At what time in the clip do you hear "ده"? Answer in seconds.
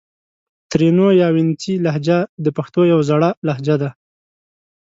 3.81-3.89